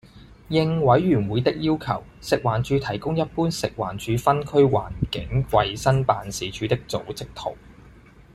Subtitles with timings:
[0.47, 7.55] 應委員會的要求，食環署提供一般食環署分區環境衞生辦事處的組織圖